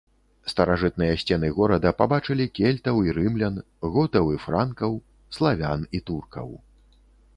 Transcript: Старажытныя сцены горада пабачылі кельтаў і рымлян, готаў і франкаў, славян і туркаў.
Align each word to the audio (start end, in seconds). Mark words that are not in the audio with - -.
Старажытныя 0.51 1.17
сцены 1.23 1.49
горада 1.57 1.91
пабачылі 1.99 2.47
кельтаў 2.59 2.95
і 3.09 3.13
рымлян, 3.17 3.61
готаў 3.99 4.25
і 4.37 4.41
франкаў, 4.47 4.91
славян 5.39 5.81
і 5.99 6.05
туркаў. 6.09 6.49